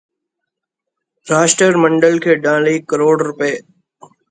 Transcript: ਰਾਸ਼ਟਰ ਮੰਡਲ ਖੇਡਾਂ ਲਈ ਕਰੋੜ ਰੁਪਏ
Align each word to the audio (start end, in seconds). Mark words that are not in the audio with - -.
ਰਾਸ਼ਟਰ 1.27 1.77
ਮੰਡਲ 1.77 2.19
ਖੇਡਾਂ 2.19 2.59
ਲਈ 2.61 2.81
ਕਰੋੜ 2.87 3.21
ਰੁਪਏ 3.21 3.55